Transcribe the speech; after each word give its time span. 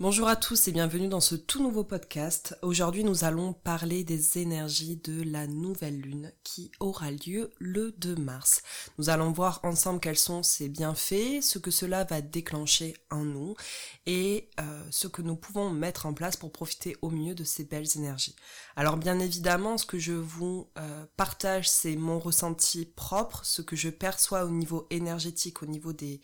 Bonjour 0.00 0.26
à 0.26 0.34
tous 0.34 0.66
et 0.66 0.72
bienvenue 0.72 1.06
dans 1.06 1.20
ce 1.20 1.36
tout 1.36 1.62
nouveau 1.62 1.84
podcast. 1.84 2.58
Aujourd'hui 2.62 3.04
nous 3.04 3.22
allons 3.22 3.52
parler 3.52 4.02
des 4.02 4.38
énergies 4.38 4.96
de 4.96 5.22
la 5.22 5.46
nouvelle 5.46 6.00
lune 6.00 6.32
qui 6.42 6.72
aura 6.80 7.12
lieu 7.12 7.52
le 7.60 7.92
2 7.92 8.16
mars. 8.16 8.62
Nous 8.98 9.08
allons 9.08 9.30
voir 9.30 9.60
ensemble 9.62 10.00
quels 10.00 10.18
sont 10.18 10.42
ses 10.42 10.68
bienfaits, 10.68 11.42
ce 11.42 11.60
que 11.60 11.70
cela 11.70 12.02
va 12.02 12.22
déclencher 12.22 12.96
en 13.12 13.24
nous 13.24 13.54
et 14.06 14.50
euh, 14.58 14.82
ce 14.90 15.06
que 15.06 15.22
nous 15.22 15.36
pouvons 15.36 15.70
mettre 15.70 16.06
en 16.06 16.12
place 16.12 16.36
pour 16.36 16.50
profiter 16.50 16.96
au 17.00 17.10
mieux 17.10 17.36
de 17.36 17.44
ces 17.44 17.62
belles 17.62 17.96
énergies. 17.96 18.34
Alors 18.74 18.96
bien 18.96 19.20
évidemment 19.20 19.78
ce 19.78 19.86
que 19.86 20.00
je 20.00 20.12
vous 20.12 20.66
euh, 20.76 21.06
partage 21.16 21.70
c'est 21.70 21.94
mon 21.94 22.18
ressenti 22.18 22.84
propre, 22.84 23.44
ce 23.44 23.62
que 23.62 23.76
je 23.76 23.90
perçois 23.90 24.44
au 24.44 24.50
niveau 24.50 24.88
énergétique, 24.90 25.62
au 25.62 25.66
niveau 25.66 25.92
des 25.92 26.20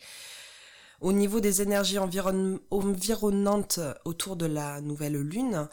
au 1.01 1.11
niveau 1.11 1.39
des 1.39 1.61
énergies 1.61 1.97
environnantes 1.99 3.79
autour 4.05 4.35
de 4.35 4.45
la 4.45 4.81
nouvelle 4.81 5.19
lune, 5.19 5.67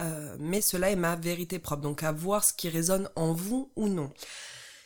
euh, 0.00 0.36
mais 0.38 0.60
cela 0.60 0.90
est 0.90 0.96
ma 0.96 1.16
vérité 1.16 1.58
propre, 1.58 1.82
donc 1.82 2.02
à 2.04 2.12
voir 2.12 2.44
ce 2.44 2.52
qui 2.52 2.68
résonne 2.68 3.10
en 3.16 3.32
vous 3.32 3.70
ou 3.76 3.88
non. 3.88 4.12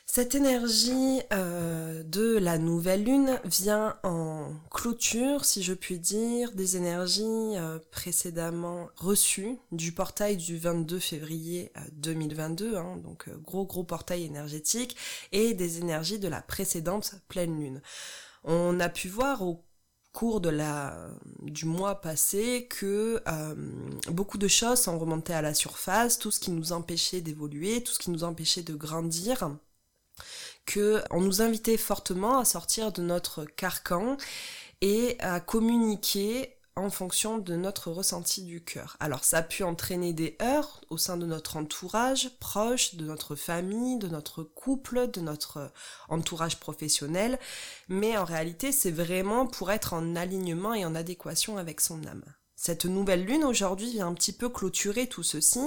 Cette 0.06 0.34
énergie 0.34 1.20
euh, 1.32 2.02
de 2.02 2.36
la 2.36 2.58
nouvelle 2.58 3.04
lune 3.04 3.40
vient 3.44 3.96
en 4.02 4.52
clôture, 4.70 5.44
si 5.44 5.62
je 5.62 5.72
puis 5.72 5.98
dire, 5.98 6.52
des 6.52 6.76
énergies 6.76 7.22
euh, 7.22 7.78
précédemment 7.90 8.88
reçues 8.96 9.56
du 9.70 9.92
portail 9.92 10.36
du 10.36 10.58
22 10.58 10.98
février 10.98 11.72
2022, 11.92 12.76
hein, 12.76 12.96
donc 13.02 13.30
gros 13.42 13.64
gros 13.64 13.84
portail 13.84 14.24
énergétique, 14.24 14.96
et 15.32 15.54
des 15.54 15.78
énergies 15.78 16.18
de 16.18 16.28
la 16.28 16.42
précédente 16.42 17.14
pleine 17.28 17.58
lune. 17.58 17.80
On 18.44 18.80
a 18.80 18.88
pu 18.88 19.08
voir 19.08 19.40
au 19.42 19.64
cours 20.12 20.40
de 20.40 20.50
la 20.50 20.96
du 21.42 21.64
mois 21.64 22.00
passé 22.00 22.66
que 22.68 23.22
euh, 23.26 23.54
beaucoup 24.08 24.38
de 24.38 24.48
choses 24.48 24.80
sont 24.80 24.98
remontées 24.98 25.34
à 25.34 25.42
la 25.42 25.54
surface, 25.54 26.18
tout 26.18 26.30
ce 26.30 26.40
qui 26.40 26.50
nous 26.50 26.72
empêchait 26.72 27.20
d'évoluer, 27.20 27.82
tout 27.82 27.92
ce 27.92 27.98
qui 27.98 28.10
nous 28.10 28.24
empêchait 28.24 28.62
de 28.62 28.74
grandir, 28.74 29.50
que 30.66 31.02
on 31.10 31.20
nous 31.20 31.42
invitait 31.42 31.76
fortement 31.76 32.38
à 32.38 32.44
sortir 32.44 32.92
de 32.92 33.02
notre 33.02 33.44
carcan 33.44 34.16
et 34.80 35.16
à 35.20 35.40
communiquer 35.40 36.56
en 36.76 36.90
fonction 36.90 37.38
de 37.38 37.54
notre 37.54 37.90
ressenti 37.90 38.42
du 38.42 38.64
cœur. 38.64 38.96
Alors 38.98 39.24
ça 39.24 39.38
a 39.38 39.42
pu 39.42 39.62
entraîner 39.62 40.12
des 40.12 40.36
heurts 40.40 40.80
au 40.88 40.96
sein 40.96 41.16
de 41.16 41.26
notre 41.26 41.56
entourage 41.56 42.30
proche, 42.38 42.94
de 42.94 43.04
notre 43.04 43.36
famille, 43.36 43.98
de 43.98 44.08
notre 44.08 44.42
couple, 44.42 45.10
de 45.10 45.20
notre 45.20 45.70
entourage 46.08 46.58
professionnel, 46.58 47.38
mais 47.88 48.16
en 48.16 48.24
réalité 48.24 48.72
c'est 48.72 48.90
vraiment 48.90 49.46
pour 49.46 49.70
être 49.70 49.92
en 49.92 50.16
alignement 50.16 50.72
et 50.74 50.86
en 50.86 50.94
adéquation 50.94 51.58
avec 51.58 51.80
son 51.80 52.06
âme. 52.06 52.24
Cette 52.64 52.84
nouvelle 52.84 53.24
lune 53.24 53.42
aujourd'hui 53.42 53.90
vient 53.90 54.06
un 54.06 54.14
petit 54.14 54.32
peu 54.32 54.48
clôturer 54.48 55.08
tout 55.08 55.24
ceci. 55.24 55.58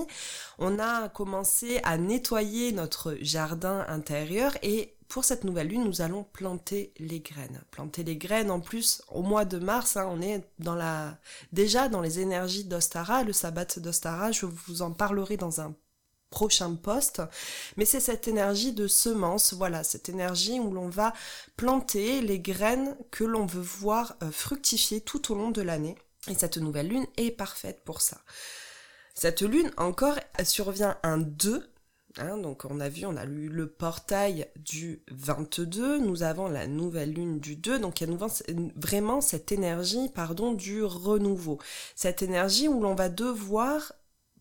On 0.60 0.80
a 0.80 1.10
commencé 1.10 1.82
à 1.84 1.98
nettoyer 1.98 2.72
notre 2.72 3.18
jardin 3.20 3.86
intérieur 3.90 4.58
et 4.64 4.95
pour 5.08 5.24
cette 5.24 5.44
nouvelle 5.44 5.68
lune, 5.68 5.84
nous 5.84 6.02
allons 6.02 6.24
planter 6.24 6.94
les 6.98 7.20
graines. 7.20 7.62
Planter 7.72 8.04
les 8.04 8.18
graines 8.18 8.52
en 8.52 8.60
plus 8.60 9.02
au 9.10 9.22
mois 9.22 9.46
de 9.46 9.60
mars, 9.60 9.98
hein, 9.98 10.08
on 10.10 10.22
est 10.22 10.44
dans 10.60 10.76
la 10.76 11.18
déjà 11.52 11.90
dans 11.90 12.02
les 12.02 12.20
énergies 12.20 12.66
d'Ostara, 12.66 13.24
le 13.24 13.34
sabbat 13.34 13.68
d'Ostara, 13.78 14.32
je 14.32 14.46
vous 14.46 14.82
en 14.82 14.92
parlerai 14.92 15.38
dans 15.38 15.62
un 15.62 15.76
prochain 16.32 16.76
poste, 16.76 17.22
mais 17.78 17.86
c'est 17.86 18.02
cette 18.02 18.28
énergie 18.28 18.74
de 18.74 18.88
semence, 18.88 19.54
voilà, 19.54 19.84
cette 19.84 20.10
énergie 20.10 20.60
où 20.60 20.72
l'on 20.72 20.90
va 20.90 21.14
planter 21.56 22.20
les 22.22 22.40
graines 22.40 22.98
que 23.10 23.24
l'on 23.24 23.46
veut 23.46 23.62
voir 23.62 24.18
euh, 24.22 24.32
fructifier 24.32 25.00
tout 25.00 25.32
au 25.32 25.36
long 25.36 25.52
de 25.52 25.62
l'année. 25.62 25.96
Et 26.28 26.36
cette 26.36 26.58
nouvelle 26.58 26.90
lune 26.90 27.06
est 27.18 27.32
parfaite 27.32 27.84
pour 27.86 28.02
ça. 28.02 28.18
Cette 29.14 29.44
lune 29.44 29.72
encore 29.78 30.20
survient 30.44 30.98
un 31.04 31.18
2 31.18 31.70
Hein, 32.18 32.38
donc 32.38 32.64
on 32.64 32.80
a 32.80 32.88
vu, 32.88 33.06
on 33.06 33.18
a 33.18 33.26
lu 33.26 33.50
le 33.50 33.68
portail 33.68 34.48
du 34.56 35.04
22, 35.12 36.00
nous 36.00 36.24
avons 36.24 36.48
la 36.48 36.66
nouvelle 36.66 37.12
lune 37.12 37.42
du 37.42 37.58
2, 37.58 37.80
donc 37.80 38.00
il 38.00 38.10
y 38.10 38.14
a 38.14 38.28
vraiment 38.78 39.20
cette 39.20 39.52
énergie 39.52 40.10
pardon, 40.14 40.54
du 40.54 40.82
renouveau. 40.82 41.60
Cette 41.96 42.22
énergie 42.22 42.70
où 42.70 42.80
l'on 42.80 42.96
va 42.96 43.10
devoir 43.10 43.92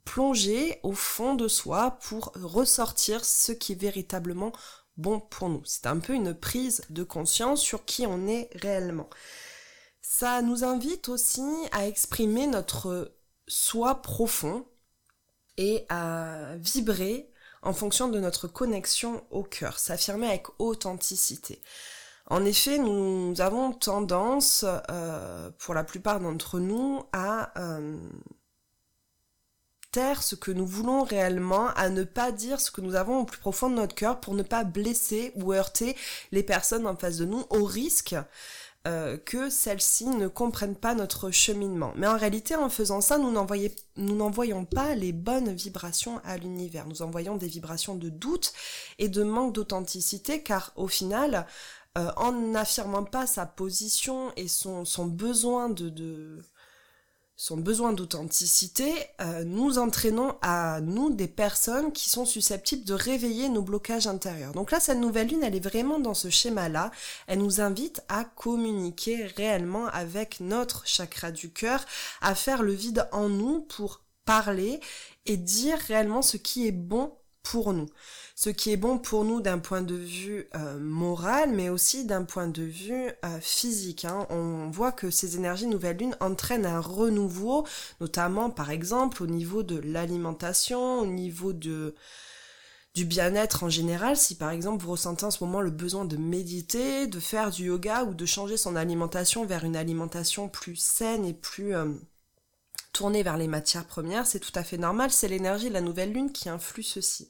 plonger 0.05 0.79
au 0.85 0.93
fond 0.93 1.35
de 1.35 1.49
soi 1.49 1.99
pour 2.03 2.33
ressortir 2.37 3.25
ce 3.25 3.51
qui 3.51 3.73
est 3.73 3.81
véritablement 3.81 4.53
bon 4.97 5.19
pour 5.19 5.49
nous. 5.49 5.63
C'est 5.65 5.87
un 5.87 5.99
peu 5.99 6.13
une 6.15 6.33
prise 6.33 6.83
de 6.91 7.03
conscience 7.03 7.61
sur 7.61 7.85
qui 7.85 8.07
on 8.07 8.29
est 8.29 8.51
réellement. 8.55 9.11
Ça 10.01 10.43
nous 10.43 10.63
invite 10.63 11.09
aussi 11.09 11.43
à 11.73 11.89
exprimer 11.89 12.47
notre 12.47 13.17
soi 13.49 14.01
profond 14.01 14.65
et 15.57 15.87
à 15.89 16.55
vibrer 16.59 17.34
en 17.65 17.73
fonction 17.73 18.09
de 18.09 18.21
notre 18.21 18.47
connexion 18.47 19.25
au 19.31 19.43
cœur, 19.43 19.79
s'affirmer 19.79 20.29
avec 20.29 20.47
authenticité. 20.59 21.61
En 22.27 22.45
effet, 22.45 22.79
nous 22.79 23.35
avons 23.41 23.73
tendance, 23.73 24.65
euh, 24.91 25.51
pour 25.59 25.75
la 25.75 25.85
plupart 25.85 26.21
d'entre 26.21 26.59
nous, 26.59 27.03
à 27.13 27.59
euh, 27.59 27.99
taire 29.93 30.23
ce 30.23 30.35
que 30.35 30.51
nous 30.51 30.67
voulons 30.67 31.05
réellement, 31.05 31.69
à 31.77 31.89
ne 31.89 32.05
pas 32.05 32.33
dire 32.33 32.61
ce 32.61 32.71
que 32.71 32.81
nous 32.81 32.95
avons 32.95 33.21
au 33.21 33.25
plus 33.25 33.39
profond 33.39 33.69
de 33.69 33.77
notre 33.77 33.95
cœur 33.95 34.21
pour 34.21 34.35
ne 34.35 34.43
pas 34.43 34.65
blesser 34.65 35.33
ou 35.37 35.53
heurter 35.53 35.97
les 36.33 36.43
personnes 36.43 36.87
en 36.87 36.97
face 36.97 37.19
de 37.19 37.27
nous 37.27 37.45
au 37.51 37.65
risque 37.65 38.17
euh, 38.87 39.17
que 39.17 39.49
celles-ci 39.49 40.07
ne 40.07 40.29
comprennent 40.29 40.77
pas 40.77 40.95
notre 40.95 41.31
cheminement. 41.31 41.95
Mais 41.97 42.07
en 42.07 42.19
réalité, 42.19 42.55
en 42.55 42.69
faisant 42.69 43.01
ça, 43.01 43.17
nous 43.17 43.33
n'envoyons 43.33 44.65
pas 44.67 44.95
les 44.95 45.13
bonnes 45.13 45.53
vibrations 45.55 46.21
à 46.25 46.37
l'univers. 46.37 46.87
Nous 46.87 47.01
envoyons 47.01 47.37
des 47.37 47.49
vibrations 47.49 47.95
de 47.95 48.11
doute 48.11 48.53
et 48.99 49.09
de 49.09 49.23
manque 49.23 49.55
d'authenticité, 49.55 50.43
car 50.43 50.73
au 50.77 50.87
final, 50.87 51.47
euh, 51.97 52.11
en 52.17 52.33
n'affirmant 52.33 53.05
pas 53.05 53.27
sa 53.27 53.47
position 53.47 54.33
et 54.37 54.49
son, 54.49 54.85
son 54.85 55.07
besoin 55.07 55.71
de, 55.71 55.89
de 55.89 56.43
son 57.37 57.57
besoin 57.57 57.93
d'authenticité, 57.93 58.93
euh, 59.21 59.43
nous 59.45 59.79
entraînons 59.79 60.37
à 60.41 60.81
nous 60.81 61.11
des 61.11 61.27
personnes 61.27 61.93
qui 61.93 62.09
sont 62.09 62.25
susceptibles 62.25 62.85
de 62.85 62.95
réveiller 62.95 63.49
nos 63.49 63.63
blocages 63.63 64.07
intérieurs. 64.07 64.53
Donc 64.53 64.71
là, 64.71 64.79
cette 64.79 64.99
nouvelle 64.99 65.29
lune, 65.29 65.43
elle 65.43 65.57
est 65.57 65.61
vraiment 65.61 65.99
dans 65.99 66.15
ce 66.15 66.31
schéma-là. 66.31 66.93
Elle 67.27 67.41
nous 67.41 67.61
invite 67.61 68.03
à 68.09 68.25
communiquer 68.25 69.27
réellement 69.37 69.87
avec 69.87 70.39
notre 70.39 70.87
chakra 70.87 71.33
du 71.33 71.53
cœur, 71.53 71.85
à 72.21 72.37
faire 72.37 72.63
le 72.63 72.73
vide 72.73 73.09
en 73.11 73.29
nous 73.29 73.63
pour 73.63 74.03
parler 74.25 74.81
et 75.27 75.37
dire 75.37 75.79
réellement 75.89 76.23
ce 76.23 76.37
qui 76.37 76.69
est 76.69 76.73
bon 76.73 77.13
pour 77.43 77.73
nous 77.73 77.89
ce 78.35 78.51
qui 78.51 78.73
est 78.73 78.77
bon 78.77 78.99
pour 78.99 79.25
nous 79.25 79.41
d'un 79.41 79.59
point 79.59 79.83
de 79.83 79.95
vue 79.95 80.49
euh, 80.57 80.79
moral, 80.81 81.51
mais 81.53 81.69
aussi 81.69 82.05
d'un 82.05 82.25
point 82.25 82.49
de 82.49 82.63
vue 82.63 83.11
euh, 83.25 83.41
physique. 83.41 84.05
Hein. 84.05 84.27
On 84.29 84.69
voit 84.71 84.91
que 84.91 85.11
ces 85.11 85.37
énergies 85.37 85.69
nouvelle 85.69 85.99
lune 85.99 86.17
entraînent 86.21 86.67
un 86.67 86.81
renouveau, 86.81 87.65
notamment 88.01 88.51
par 88.51 88.71
exemple 88.71 89.23
au 89.23 89.27
niveau 89.27 89.63
de 89.63 89.79
l'alimentation, 89.79 91.01
au 91.01 91.07
niveau 91.07 91.53
de 91.53 91.95
du 92.95 93.05
bien-être 93.05 93.65
en 93.65 93.69
général, 93.69 94.17
si 94.17 94.37
par 94.37 94.51
exemple 94.51 94.85
vous 94.85 94.93
ressentez 94.93 95.25
en 95.25 95.33
ce 95.33 95.43
moment 95.43 95.61
le 95.61 95.71
besoin 95.71 96.05
de 96.05 96.17
méditer, 96.17 97.09
de 97.09 97.19
faire 97.19 97.51
du 97.51 97.65
yoga 97.65 98.05
ou 98.05 98.15
de 98.15 98.25
changer 98.25 98.57
son 98.57 98.77
alimentation 98.77 99.45
vers 99.45 99.65
une 99.65 99.75
alimentation 99.75 100.49
plus 100.49 100.77
saine 100.77 101.25
et 101.25 101.35
plus 101.35 101.75
euh, 101.75 101.93
tournée 102.93 103.25
vers 103.25 103.37
les 103.37 103.49
matières 103.49 103.87
premières, 103.87 104.27
c'est 104.27 104.39
tout 104.39 104.53
à 104.55 104.63
fait 104.63 104.79
normal, 104.79 105.11
c'est 105.11 105.27
l'énergie 105.27 105.69
de 105.69 105.75
la 105.75 105.81
nouvelle 105.81 106.13
lune 106.13 106.31
qui 106.31 106.49
influe 106.49 106.85
ceci. 106.85 107.29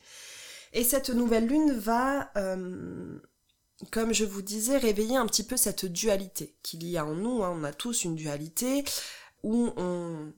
Et 0.75 0.83
cette 0.83 1.11
nouvelle 1.11 1.47
lune 1.47 1.73
va, 1.73 2.31
euh, 2.37 3.19
comme 3.93 4.13
je 4.13 4.25
vous 4.25 4.43
disais, 4.43 4.77
réveiller 4.77 5.17
un 5.17 5.27
petit 5.27 5.45
peu 5.45 5.57
cette 5.57 5.87
dualité 5.87 6.57
qu'il 6.63 6.85
y 6.87 6.99
a 6.99 7.07
en 7.07 7.15
nous. 7.15 7.45
Hein. 7.45 7.57
On 7.57 7.65
a 7.65 7.73
tous 7.73 8.05
une 8.05 8.17
dualité 8.17 8.85
où 9.45 9.73
on 9.77 10.33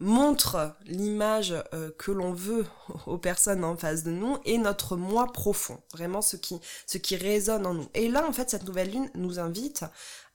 montre 0.00 0.74
l'image 0.86 1.54
euh, 1.74 1.90
que 1.98 2.10
l'on 2.10 2.32
veut 2.32 2.64
aux 3.06 3.18
personnes 3.18 3.62
en 3.64 3.76
face 3.76 4.02
de 4.02 4.10
nous 4.10 4.38
et 4.46 4.56
notre 4.56 4.96
moi 4.96 5.30
profond, 5.30 5.78
vraiment 5.92 6.22
ce 6.22 6.36
qui, 6.36 6.58
ce 6.86 6.96
qui 6.96 7.16
résonne 7.16 7.66
en 7.66 7.74
nous. 7.74 7.88
Et 7.92 8.08
là, 8.08 8.26
en 8.26 8.32
fait, 8.32 8.48
cette 8.48 8.66
nouvelle 8.66 8.90
lune 8.90 9.10
nous 9.14 9.38
invite 9.38 9.84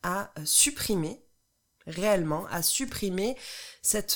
à 0.04 0.30
euh, 0.38 0.44
supprimer 0.45 1.25
réellement 1.88 2.46
à 2.52 2.62
supprimer 2.62 3.38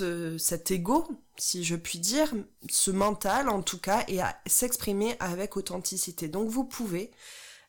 euh, 0.01 0.38
cet 0.38 0.71
ego, 0.71 1.07
si 1.38 1.63
je 1.63 1.75
puis 1.75 2.00
dire, 2.00 2.33
ce 2.69 2.92
mental 2.92 3.50
en 3.50 3.62
tout 3.62 3.80
cas, 3.80 4.04
et 4.07 4.21
à 4.21 4.38
s'exprimer 4.45 5.16
avec 5.19 5.57
authenticité. 5.57 6.27
Donc 6.27 6.50
vous 6.50 6.66
pouvez 6.66 7.12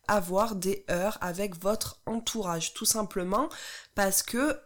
avoir 0.09 0.57
des 0.57 0.85
heures 0.91 1.19
avec 1.21 1.57
votre 1.61 2.01
entourage, 2.07 2.75
tout 2.75 2.85
simplement 2.85 3.49
parce 3.95 4.23
que 4.23 4.59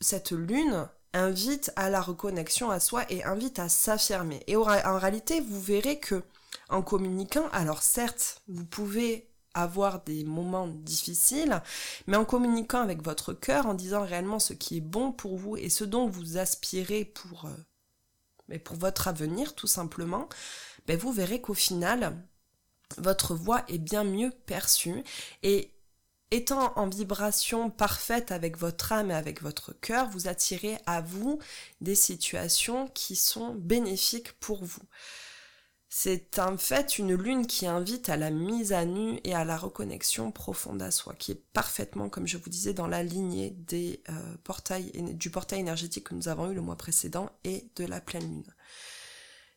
cette 0.00 0.32
lune 0.32 0.88
invite 1.12 1.72
à 1.76 1.90
la 1.90 2.00
reconnexion 2.00 2.70
à 2.70 2.80
soi 2.80 3.04
et 3.08 3.24
invite 3.24 3.58
à 3.58 3.68
s'affirmer. 3.68 4.42
Et 4.46 4.56
en 4.56 4.98
réalité, 4.98 5.40
vous 5.40 5.60
verrez 5.60 5.98
que 5.98 6.22
en 6.68 6.82
communiquant, 6.82 7.48
alors 7.52 7.82
certes, 7.82 8.42
vous 8.48 8.64
pouvez 8.64 9.29
avoir 9.54 10.02
des 10.04 10.24
moments 10.24 10.68
difficiles, 10.68 11.62
mais 12.06 12.16
en 12.16 12.24
communiquant 12.24 12.80
avec 12.80 13.02
votre 13.02 13.32
cœur, 13.32 13.66
en 13.66 13.74
disant 13.74 14.04
réellement 14.04 14.38
ce 14.38 14.52
qui 14.52 14.78
est 14.78 14.82
bon 14.82 15.12
pour 15.12 15.36
vous 15.36 15.56
et 15.56 15.68
ce 15.68 15.84
dont 15.84 16.08
vous 16.08 16.38
aspirez 16.38 17.04
pour, 17.04 17.46
euh, 17.46 17.56
mais 18.48 18.58
pour 18.58 18.76
votre 18.76 19.08
avenir 19.08 19.54
tout 19.54 19.66
simplement, 19.66 20.28
ben 20.86 20.96
vous 20.96 21.12
verrez 21.12 21.40
qu'au 21.40 21.54
final, 21.54 22.16
votre 22.98 23.34
voix 23.34 23.64
est 23.68 23.78
bien 23.78 24.04
mieux 24.04 24.30
perçue 24.46 25.02
et 25.42 25.70
étant 26.30 26.72
en 26.76 26.88
vibration 26.88 27.70
parfaite 27.70 28.30
avec 28.30 28.56
votre 28.56 28.92
âme 28.92 29.10
et 29.10 29.14
avec 29.14 29.42
votre 29.42 29.72
cœur, 29.72 30.08
vous 30.10 30.28
attirez 30.28 30.78
à 30.86 31.00
vous 31.00 31.40
des 31.80 31.94
situations 31.94 32.88
qui 32.88 33.16
sont 33.16 33.54
bénéfiques 33.54 34.32
pour 34.34 34.64
vous. 34.64 34.82
C'est 35.92 36.38
en 36.38 36.56
fait 36.56 37.00
une 37.00 37.14
lune 37.14 37.48
qui 37.48 37.66
invite 37.66 38.10
à 38.10 38.16
la 38.16 38.30
mise 38.30 38.72
à 38.72 38.84
nu 38.84 39.18
et 39.24 39.34
à 39.34 39.44
la 39.44 39.56
reconnexion 39.56 40.30
profonde 40.30 40.80
à 40.82 40.92
soi, 40.92 41.14
qui 41.14 41.32
est 41.32 41.42
parfaitement, 41.52 42.08
comme 42.08 42.28
je 42.28 42.36
vous 42.36 42.48
disais, 42.48 42.72
dans 42.72 42.86
la 42.86 43.02
lignée 43.02 43.50
des 43.50 44.00
euh, 44.08 44.36
portails, 44.44 44.92
du 45.14 45.30
portail 45.30 45.58
énergétique 45.58 46.04
que 46.04 46.14
nous 46.14 46.28
avons 46.28 46.48
eu 46.48 46.54
le 46.54 46.60
mois 46.60 46.76
précédent 46.76 47.28
et 47.42 47.68
de 47.74 47.84
la 47.84 48.00
pleine 48.00 48.22
lune. 48.22 48.54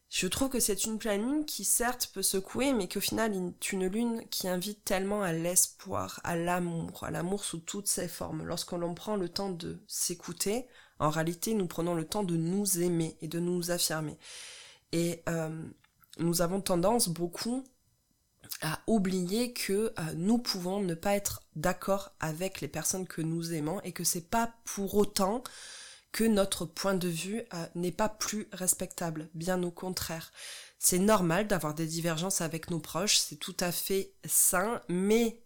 Je 0.10 0.26
trouve 0.26 0.50
que 0.50 0.60
c'est 0.60 0.86
une 0.86 0.98
pleine 0.98 1.22
lune 1.22 1.46
qui 1.46 1.64
certes 1.64 2.10
peut 2.12 2.24
secouer, 2.24 2.74
mais 2.74 2.88
qu'au 2.88 3.00
final 3.00 3.32
est 3.36 3.72
une 3.72 3.86
lune 3.86 4.24
qui 4.32 4.48
invite 4.48 4.84
tellement 4.84 5.22
à 5.22 5.34
l'espoir, 5.34 6.20
à 6.24 6.36
l'amour, 6.36 7.04
à 7.04 7.12
l'amour 7.12 7.46
sous 7.46 7.60
toutes 7.60 7.88
ses 7.88 8.08
formes. 8.08 8.44
Lorsqu'on 8.44 8.96
prend 8.96 9.18
le 9.18 9.30
temps 9.30 9.52
de 9.52 9.84
s'écouter, 9.88 10.66
en 10.98 11.12
réalité 11.12 11.54
nous 11.54 11.68
prenons 11.68 11.94
le 11.94 12.06
temps 12.06 12.24
de 12.24 12.38
nous 12.38 12.80
aimer 12.80 13.18
et 13.22 13.28
de 13.28 13.40
nous 13.40 13.70
affirmer. 13.70 14.18
Et 14.94 15.22
euh, 15.30 15.64
nous 16.20 16.42
avons 16.42 16.62
tendance 16.62 17.10
beaucoup 17.10 17.64
à 18.62 18.80
oublier 18.88 19.54
que 19.54 19.94
euh, 19.98 20.14
nous 20.16 20.38
pouvons 20.38 20.82
ne 20.82 20.94
pas 20.94 21.16
être 21.16 21.42
d'accord 21.56 22.14
avec 22.20 22.62
les 22.62 22.68
personnes 22.68 23.08
que 23.08 23.22
nous 23.22 23.54
aimons 23.54 23.82
et 23.82 23.92
que 23.92 24.04
c'est 24.04 24.30
pas 24.30 24.54
pour 24.66 24.96
autant 24.96 25.44
que 26.12 26.24
notre 26.24 26.66
point 26.66 26.94
de 26.94 27.08
vue 27.08 27.42
euh, 27.54 27.66
n'est 27.76 27.92
pas 27.92 28.10
plus 28.10 28.48
respectable, 28.52 29.30
bien 29.34 29.64
au 29.64 29.72
contraire. 29.72 30.32
C'est 30.78 31.00
normal 31.00 31.48
d'avoir 31.48 31.74
des 31.74 31.88
divergences 31.88 32.42
avec 32.42 32.70
nos 32.70 32.80
proches, 32.80 33.18
c'est 33.18 33.38
tout 33.38 33.58
à 33.60 33.72
fait 33.72 34.14
sain, 34.26 34.82
mais 34.90 35.42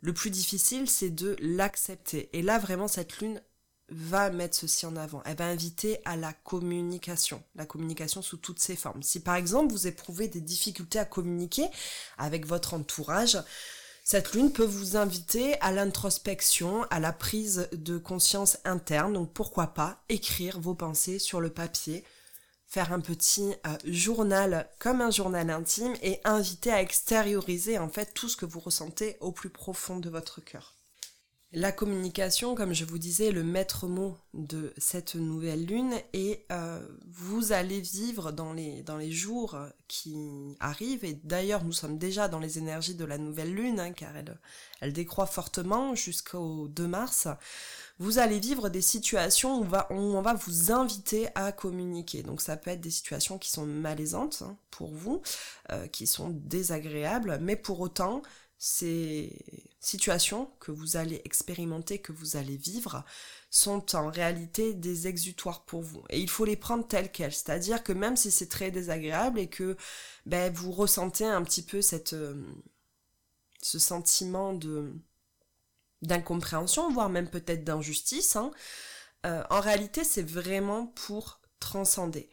le 0.00 0.12
plus 0.12 0.30
difficile 0.30 0.88
c'est 0.88 1.10
de 1.10 1.36
l'accepter. 1.40 2.30
Et 2.32 2.42
là 2.42 2.58
vraiment 2.58 2.88
cette 2.88 3.20
lune 3.20 3.40
va 3.90 4.30
mettre 4.30 4.56
ceci 4.56 4.86
en 4.86 4.96
avant. 4.96 5.22
Elle 5.24 5.36
va 5.36 5.46
inviter 5.46 6.00
à 6.04 6.16
la 6.16 6.32
communication, 6.32 7.42
la 7.54 7.66
communication 7.66 8.22
sous 8.22 8.36
toutes 8.36 8.60
ses 8.60 8.76
formes. 8.76 9.02
Si 9.02 9.20
par 9.20 9.36
exemple 9.36 9.72
vous 9.72 9.86
éprouvez 9.86 10.28
des 10.28 10.40
difficultés 10.40 10.98
à 10.98 11.04
communiquer 11.04 11.66
avec 12.18 12.46
votre 12.46 12.74
entourage, 12.74 13.38
cette 14.04 14.32
lune 14.32 14.52
peut 14.52 14.64
vous 14.64 14.96
inviter 14.96 15.60
à 15.60 15.70
l'introspection, 15.70 16.84
à 16.84 16.98
la 16.98 17.12
prise 17.12 17.68
de 17.72 17.98
conscience 17.98 18.56
interne. 18.64 19.12
Donc 19.12 19.32
pourquoi 19.34 19.68
pas 19.68 20.02
écrire 20.08 20.60
vos 20.60 20.74
pensées 20.74 21.18
sur 21.18 21.42
le 21.42 21.50
papier, 21.50 22.04
faire 22.66 22.94
un 22.94 23.00
petit 23.00 23.54
euh, 23.66 23.76
journal 23.84 24.66
comme 24.78 25.02
un 25.02 25.10
journal 25.10 25.50
intime 25.50 25.94
et 26.02 26.20
inviter 26.24 26.72
à 26.72 26.80
extérioriser 26.80 27.78
en 27.78 27.90
fait 27.90 28.14
tout 28.14 28.30
ce 28.30 28.36
que 28.36 28.46
vous 28.46 28.60
ressentez 28.60 29.18
au 29.20 29.30
plus 29.30 29.50
profond 29.50 29.98
de 29.98 30.08
votre 30.08 30.40
cœur. 30.40 30.77
La 31.52 31.72
communication, 31.72 32.54
comme 32.54 32.74
je 32.74 32.84
vous 32.84 32.98
disais, 32.98 33.30
le 33.30 33.42
maître 33.42 33.86
mot 33.86 34.18
de 34.34 34.74
cette 34.76 35.14
nouvelle 35.14 35.64
lune 35.64 35.94
et 36.12 36.44
euh, 36.52 36.86
vous 37.06 37.52
allez 37.52 37.80
vivre 37.80 38.32
dans 38.32 38.52
les, 38.52 39.10
jours 39.10 39.56
qui 39.88 40.14
arrivent 40.60 41.06
et 41.06 41.14
d'ailleurs 41.24 41.64
nous 41.64 41.72
sommes 41.72 41.96
déjà 41.96 42.28
dans 42.28 42.38
les 42.38 42.58
énergies 42.58 42.96
de 42.96 43.04
la 43.06 43.16
nouvelle 43.16 43.54
lune 43.54 43.80
hein, 43.80 43.92
car 43.92 44.12
elle, 44.82 44.92
décroît 44.92 45.24
fortement 45.24 45.94
jusqu'au 45.94 46.68
2 46.68 46.86
mars. 46.86 47.28
Vous 47.98 48.18
allez 48.18 48.40
vivre 48.40 48.68
des 48.68 48.82
situations 48.82 49.58
où 49.58 49.62
on, 49.62 49.64
va, 49.64 49.86
on 49.88 50.20
va 50.20 50.34
vous 50.34 50.70
inviter 50.70 51.28
à 51.34 51.50
communiquer. 51.50 52.22
Donc 52.22 52.42
ça 52.42 52.58
peut 52.58 52.72
être 52.72 52.82
des 52.82 52.90
situations 52.90 53.38
qui 53.38 53.50
sont 53.50 53.64
malaisantes 53.64 54.42
hein, 54.42 54.54
pour 54.70 54.92
vous, 54.92 55.22
euh, 55.72 55.86
qui 55.86 56.06
sont 56.06 56.28
désagréables, 56.28 57.38
mais 57.40 57.56
pour 57.56 57.80
autant 57.80 58.20
ces 58.58 59.38
situations 59.80 60.50
que 60.58 60.72
vous 60.72 60.96
allez 60.96 61.22
expérimenter, 61.24 62.00
que 62.00 62.12
vous 62.12 62.36
allez 62.36 62.56
vivre, 62.56 63.04
sont 63.50 63.94
en 63.94 64.10
réalité 64.10 64.74
des 64.74 65.06
exutoires 65.06 65.64
pour 65.64 65.82
vous. 65.82 66.02
Et 66.10 66.20
il 66.20 66.28
faut 66.28 66.44
les 66.44 66.56
prendre 66.56 66.86
telles 66.86 67.12
quelles. 67.12 67.32
C'est-à-dire 67.32 67.84
que 67.84 67.92
même 67.92 68.16
si 68.16 68.32
c'est 68.32 68.48
très 68.48 68.72
désagréable 68.72 69.38
et 69.38 69.48
que 69.48 69.76
ben, 70.26 70.52
vous 70.52 70.72
ressentez 70.72 71.24
un 71.24 71.42
petit 71.42 71.62
peu 71.62 71.80
cette, 71.82 72.14
euh, 72.14 72.42
ce 73.62 73.78
sentiment 73.78 74.54
de 74.54 74.92
d'incompréhension, 76.02 76.92
voire 76.92 77.08
même 77.08 77.28
peut-être 77.28 77.64
d'injustice, 77.64 78.36
hein, 78.36 78.52
euh, 79.26 79.42
en 79.50 79.60
réalité 79.60 80.04
c'est 80.04 80.22
vraiment 80.22 80.86
pour 80.86 81.40
transcender. 81.58 82.30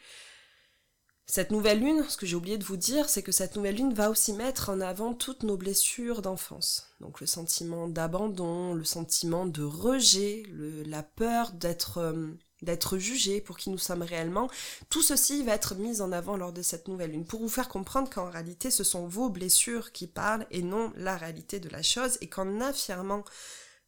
Cette 1.27 1.51
nouvelle 1.51 1.79
lune, 1.79 2.05
ce 2.07 2.17
que 2.17 2.27
j'ai 2.27 2.35
oublié 2.35 2.57
de 2.57 2.63
vous 2.63 2.77
dire, 2.77 3.09
c'est 3.09 3.23
que 3.23 3.31
cette 3.31 3.55
nouvelle 3.55 3.77
lune 3.77 3.93
va 3.93 4.11
aussi 4.11 4.33
mettre 4.33 4.69
en 4.69 4.79
avant 4.79 5.13
toutes 5.13 5.41
nos 5.41 5.57
blessures 5.57 6.21
d'enfance. 6.21 6.95
Donc 7.01 7.19
le 7.19 7.25
sentiment 7.25 7.87
d'abandon, 7.87 8.75
le 8.75 8.83
sentiment 8.83 9.47
de 9.47 9.63
rejet, 9.63 10.43
la 10.85 11.01
peur 11.01 11.51
d'être 11.51 11.97
euh, 11.97 12.37
d'être 12.61 12.97
jugé 12.97 13.41
pour 13.41 13.57
qui 13.57 13.69
nous 13.69 13.77
sommes 13.77 14.01
réellement, 14.01 14.49
tout 14.89 15.01
ceci 15.01 15.43
va 15.43 15.53
être 15.53 15.75
mis 15.75 16.01
en 16.01 16.11
avant 16.11 16.37
lors 16.37 16.53
de 16.53 16.61
cette 16.61 16.87
nouvelle 16.87 17.11
lune 17.11 17.25
pour 17.25 17.41
vous 17.41 17.49
faire 17.49 17.67
comprendre 17.67 18.09
qu'en 18.09 18.29
réalité 18.29 18.71
ce 18.71 18.83
sont 18.83 19.07
vos 19.07 19.29
blessures 19.29 19.91
qui 19.91 20.07
parlent 20.07 20.47
et 20.51 20.61
non 20.61 20.91
la 20.95 21.17
réalité 21.17 21.59
de 21.59 21.69
la 21.69 21.83
chose 21.83 22.17
et 22.21 22.29
qu'en 22.29 22.61
affirmant 22.61 23.23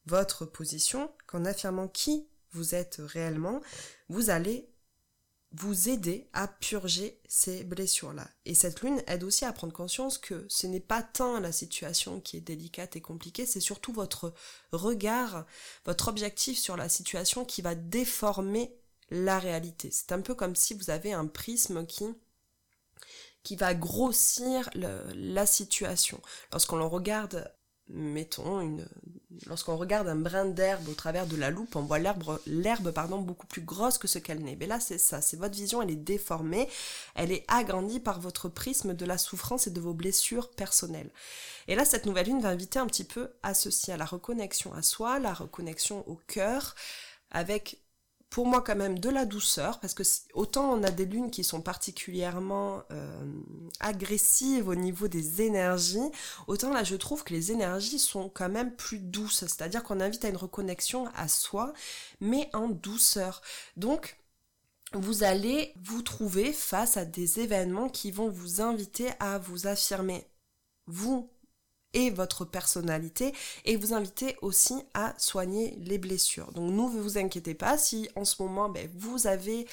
votre 0.06 0.46
position, 0.46 1.12
qu'en 1.28 1.46
affirmant 1.46 1.88
qui 1.88 2.28
vous 2.52 2.76
êtes 2.76 2.98
réellement, 3.00 3.62
vous 4.10 4.30
allez 4.30 4.70
vous 5.54 5.90
aider 5.90 6.30
à 6.34 6.48
purger 6.48 7.20
ces 7.28 7.64
blessures-là. 7.64 8.28
Et 8.46 8.54
cette 8.54 8.82
lune 8.82 9.02
aide 9.08 9.24
aussi 9.24 9.46
à 9.46 9.54
prendre 9.54 9.74
conscience 9.74 10.18
que 10.18 10.46
ce 10.50 10.68
n'est 10.68 10.82
pas 10.82 11.02
tant 11.02 11.40
la 11.40 11.52
situation 11.52 12.20
qui 12.20 12.38
est 12.38 12.42
délicate 12.42 12.96
et 12.96 13.02
compliquée, 13.02 13.46
c'est 13.46 13.62
surtout 13.62 13.94
votre 13.94 14.34
regard, 14.72 15.46
votre 15.86 16.10
objectif 16.10 16.60
sur 16.60 16.76
la 16.76 16.90
situation 16.90 17.46
qui 17.46 17.62
va 17.62 17.76
déformer 17.76 18.76
la 19.10 19.40
réalité. 19.40 19.90
C'est 19.92 20.12
un 20.12 20.22
peu 20.22 20.36
comme 20.36 20.56
si 20.56 20.74
vous 20.74 20.90
avez 20.90 21.14
un 21.14 21.28
prisme 21.28 21.86
qui 21.86 22.06
qui 23.44 23.56
va 23.56 23.74
grossir 23.74 24.70
la 24.74 25.46
situation. 25.46 26.22
Lorsqu'on 26.52 26.76
le 26.76 26.84
regarde 26.84 27.50
mettons, 27.90 28.62
une, 28.62 28.88
lorsqu'on 29.46 29.78
regarde 29.78 30.08
un 30.08 30.16
brin 30.16 30.46
d'herbe 30.46 30.88
au 30.90 30.94
travers 30.94 31.28
de 31.28 31.36
la 31.36 31.50
loupe, 31.50 31.76
on 31.76 31.82
voit 31.82 32.00
l'herbe, 32.00 32.40
l'herbe 32.48 32.92
pardon, 32.92 33.20
beaucoup 33.20 33.48
plus 33.48 33.62
grosse 33.62 33.98
que 33.98 34.08
ce 34.08 34.20
qu'elle 34.20 34.42
n'est. 34.42 34.56
Mais 34.56 34.68
là, 34.68 34.80
c'est 34.80 34.98
ça, 34.98 35.22
c'est 35.22 35.38
votre 35.38 35.56
vision, 35.56 35.82
elle 35.82 35.92
est 35.92 35.96
déformée, 35.96 36.68
elle 37.16 37.32
est 37.32 37.46
agrandie 37.48 38.00
par 38.00 38.20
votre 38.20 38.50
prisme 38.50 38.94
de 38.94 39.06
la 39.06 39.18
souffrance 39.18 39.68
et 39.68 39.72
de 39.72 39.80
vos 39.80 39.94
blessures 39.94 40.52
personnelles. 40.52 41.12
Et 41.68 41.76
là, 41.76 41.86
cette 41.86 42.06
nouvelle 42.06 42.28
lune 42.28 42.42
va 42.42 42.50
inviter 42.50 42.80
un 42.80 42.88
petit 42.88 43.04
peu 43.04 43.30
à 43.44 43.54
ceci, 43.54 43.92
à 43.92 43.98
la 43.98 44.06
reconnexion 44.06 44.74
à 44.74 44.82
soi, 44.82 45.20
la 45.20 45.34
reconnexion 45.34 46.08
au 46.10 46.20
cœur, 46.28 46.76
avec 47.32 47.82
pour 48.38 48.46
moi 48.46 48.62
quand 48.62 48.76
même 48.76 49.00
de 49.00 49.10
la 49.10 49.26
douceur 49.26 49.80
parce 49.80 49.96
que 49.96 50.04
autant 50.36 50.72
on 50.72 50.84
a 50.84 50.92
des 50.92 51.08
lunes 51.08 51.32
qui 51.32 51.44
sont 51.44 51.60
particulièrement 51.60 52.84
euh, 52.92 53.26
agressives 53.80 54.68
au 54.68 54.76
niveau 54.76 55.08
des 55.08 55.42
énergies, 55.42 56.12
autant 56.46 56.72
là 56.72 56.84
je 56.84 56.96
trouve 56.96 57.24
que 57.24 57.34
les 57.34 57.52
énergies 57.52 57.98
sont 57.98 58.30
quand 58.30 58.48
même 58.48 58.76
plus 58.76 59.00
douces, 59.00 59.40
c'est-à-dire 59.40 59.82
qu'on 59.82 60.00
invite 60.00 60.24
à 60.24 60.30
une 60.30 60.38
reconnexion 60.38 61.08
à 61.16 61.28
soi, 61.28 61.74
mais 62.22 62.48
en 62.54 62.68
douceur. 62.68 63.42
Donc 63.76 64.20
vous 64.94 65.24
allez 65.24 65.74
vous 65.84 66.04
trouver 66.04 66.54
face 66.54 66.96
à 66.96 67.06
des 67.06 67.40
événements 67.40 67.90
qui 67.90 68.12
vont 68.12 68.30
vous 68.30 68.62
inviter 68.62 69.10
à 69.20 69.40
vous 69.40 69.66
affirmer 69.66 70.28
vous 70.86 71.30
et 71.94 72.10
votre 72.10 72.46
personnalité 72.46 73.34
et 73.66 73.76
vous 73.76 73.94
inviter 73.94 74.36
aussi 74.42 74.76
à 74.94 75.14
soigner 75.18 75.76
les 75.80 75.98
blessures. 75.98 76.52
Donc 76.52 76.72
ne 76.72 77.02
vous 77.02 77.18
inquiétez 77.18 77.54
pas 77.54 77.78
si 77.78 78.10
en 78.16 78.26
ce 78.26 78.42
moment 78.42 78.70
ben, 78.70 78.90
vous 78.96 79.28
avez 79.28 79.68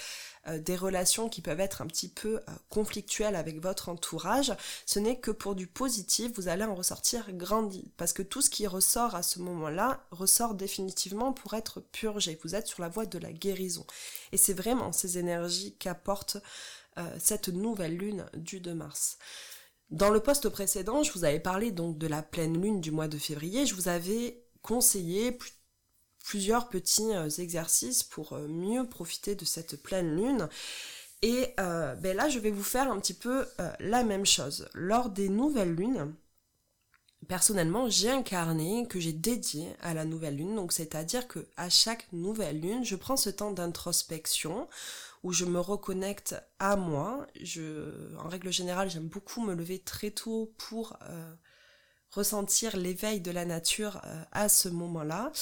euh, 0.47 0.59
des 0.59 0.77
relations 0.77 1.29
qui 1.29 1.41
peuvent 1.41 1.61
être 1.61 1.81
un 1.81 1.87
petit 1.87 2.09
peu 2.09 2.37
euh, 2.37 2.41
conflictuelles 2.69 3.37
avec 3.37 3.61
votre 3.61 3.89
entourage, 3.89 4.53
ce 4.85 4.99
n'est 4.99 5.19
que 5.19 5.31
pour 5.31 5.55
du 5.55 5.67
positif, 5.67 6.33
vous 6.35 6.49
allez 6.49 6.65
en 6.65 6.75
ressortir 6.75 7.33
grandi 7.33 7.91
parce 7.97 8.13
que 8.13 8.23
tout 8.23 8.43
ce 8.43 8.51
qui 8.51 8.67
ressort 8.67 9.15
à 9.15 9.23
ce 9.23 9.39
moment-là 9.39 10.05
ressort 10.11 10.55
définitivement 10.55 11.33
pour 11.33 11.55
être 11.55 11.81
purgé. 11.81 12.39
Vous 12.45 12.55
êtes 12.55 12.67
sur 12.67 12.83
la 12.83 12.89
voie 12.89 13.07
de 13.07 13.19
la 13.19 13.33
guérison 13.33 13.87
et 14.33 14.37
c'est 14.37 14.53
vraiment 14.53 14.93
ces 14.93 15.19
énergies 15.19 15.77
qu'apporte 15.79 16.37
euh, 16.99 17.03
cette 17.19 17.49
nouvelle 17.49 17.97
lune 17.97 18.27
du 18.35 18.61
2 18.61 18.75
mars. 18.75 19.19
Dans 19.95 20.11
le 20.11 20.19
poste 20.19 20.49
précédent, 20.49 21.05
je 21.05 21.13
vous 21.13 21.23
avais 21.23 21.39
parlé 21.39 21.71
donc 21.71 21.99
de 21.99 22.09
la 22.09 22.21
pleine 22.21 22.61
lune 22.61 22.81
du 22.81 22.91
mois 22.91 23.07
de 23.07 23.17
février. 23.17 23.65
Je 23.65 23.77
vous 23.77 23.87
avais 23.87 24.43
conseillé 24.61 25.39
plusieurs 26.25 26.69
petits 26.69 27.15
euh, 27.15 27.29
exercices 27.29 28.03
pour 28.03 28.33
euh, 28.33 28.49
mieux 28.49 28.89
profiter 28.89 29.37
de 29.37 29.45
cette 29.45 29.81
pleine 29.81 30.17
lune. 30.17 30.49
Et 31.23 31.55
euh, 31.61 31.95
ben 31.95 32.17
là, 32.17 32.29
je 32.29 32.41
vais 32.41 32.51
vous 32.51 32.65
faire 32.65 32.91
un 32.91 32.99
petit 32.99 33.15
peu 33.15 33.47
la 33.79 34.03
même 34.03 34.27
chose. 34.27 34.69
Lors 34.75 35.11
des 35.11 35.29
nouvelles 35.29 35.77
lunes, 35.77 36.13
personnellement, 37.29 37.89
j'ai 37.89 38.11
un 38.11 38.25
carnet 38.25 38.89
que 38.89 38.99
j'ai 38.99 39.13
dédié 39.13 39.69
à 39.81 39.95
la 39.95 40.05
nouvelle 40.05 40.39
lune. 40.39 40.57
Donc, 40.57 40.73
c'est-à-dire 40.73 41.29
que 41.29 41.47
à 41.57 41.71
chaque 41.71 42.09
nouvelle 42.13 42.61
lune, 42.61 42.85
je 42.85 42.97
prends 42.97 43.17
ce 43.17 43.31
temps 43.31 43.53
d'introspection 43.53 44.67
où 45.25 45.33
je 45.33 45.47
me 45.47 45.59
reconnecte 45.59 46.37
à 46.59 46.77
moi. 46.77 47.27
En 48.19 48.29
règle 48.29 48.53
générale, 48.53 48.91
j'aime 48.91 49.09
beaucoup 49.09 49.41
me 49.41 49.55
lever 49.55 49.81
très 49.81 50.11
tôt 50.11 50.55
pour 50.59 50.99
euh, 51.03 51.35
ressentir 52.11 52.77
l'éveil 52.77 53.21
de 53.21 53.31
la 53.31 53.47
nature 53.47 54.03
euh, 54.05 54.23
à 54.33 54.51
ce 54.51 54.69
moment-là. 54.69 55.33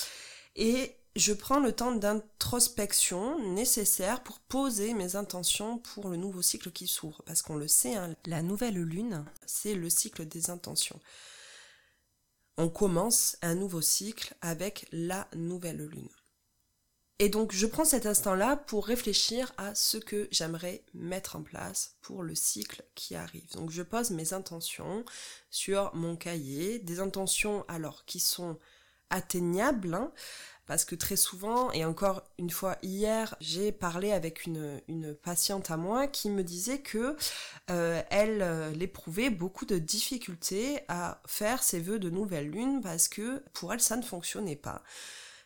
Et 0.55 0.97
je 1.17 1.33
prends 1.33 1.59
le 1.59 1.73
temps 1.73 1.93
d'introspection 1.93 3.53
nécessaire 3.55 4.23
pour 4.23 4.39
poser 4.39 4.95
mes 4.95 5.17
intentions 5.17 5.79
pour 5.79 6.09
le 6.09 6.17
nouveau 6.17 6.43
cycle 6.43 6.71
qui 6.71 6.87
s'ouvre. 6.87 7.21
Parce 7.27 7.43
qu'on 7.43 7.57
le 7.57 7.69
sait, 7.69 7.97
hein, 7.97 8.15
la 8.27 8.43
nouvelle 8.43 8.81
lune, 8.81 9.25
c'est 9.47 9.75
le 9.75 9.91
cycle 9.91 10.27
des 10.27 10.49
intentions. 10.51 11.01
On 12.57 12.69
commence 12.69 13.37
un 13.43 13.57
nouveau 13.57 13.81
cycle 13.81 14.35
avec 14.43 14.87
la 14.93 15.27
nouvelle 15.35 15.85
lune. 15.85 16.09
Et 17.23 17.29
donc 17.29 17.53
je 17.53 17.67
prends 17.69 17.85
cet 17.85 18.07
instant-là 18.07 18.57
pour 18.57 18.85
réfléchir 18.85 19.53
à 19.57 19.77
ce 19.77 19.97
que 19.97 20.27
j'aimerais 20.33 20.83
mettre 20.93 21.37
en 21.37 21.43
place 21.43 21.95
pour 22.01 22.25
le 22.25 22.35
cycle 22.35 22.83
qui 22.97 23.15
arrive. 23.15 23.49
Donc 23.53 23.71
je 23.71 23.85
pose 23.85 24.11
mes 24.11 24.33
intentions 24.33 25.05
sur 25.49 25.95
mon 25.95 26.17
cahier, 26.17 26.81
des 26.81 26.99
intentions 26.99 27.65
alors 27.69 28.05
qui 28.07 28.19
sont 28.19 28.59
atteignables, 29.11 29.95
hein, 29.95 30.11
parce 30.67 30.85
que 30.85 30.97
très 30.97 31.15
souvent, 31.15 31.71
et 31.71 31.85
encore 31.85 32.25
une 32.39 32.51
fois 32.51 32.77
hier, 32.83 33.37
j'ai 33.39 33.71
parlé 33.71 34.11
avec 34.11 34.45
une, 34.45 34.81
patiente 35.23 35.71
à 35.71 35.77
moi 35.77 36.09
qui 36.09 36.29
me 36.29 36.43
disait 36.43 36.81
que 36.81 37.17
euh, 37.71 38.03
elle, 38.11 38.43
euh, 38.43 38.73
éprouvait 38.81 39.31
beaucoup 39.31 39.65
de 39.65 39.79
difficultés 39.79 40.81
à 40.89 41.23
faire 41.29 41.63
ses 41.63 41.79
vœux 41.79 42.01
de 42.01 42.11
nouvelle 42.11 42.51
lune 42.51 42.81
parce 42.83 43.07
que 43.07 43.45
pour 43.53 43.73
elle 43.73 43.81
ça 43.81 43.97
ne 43.97 44.03
fonctionnait 44.03 44.57
pas 44.57 44.83